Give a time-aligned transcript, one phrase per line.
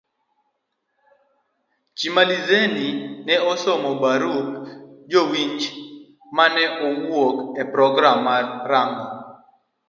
[1.97, 2.87] Chimalizeni
[3.25, 4.47] ne osomo barup
[5.11, 5.71] jowinjo
[6.35, 9.09] ma ne owuok e program mar rang'ong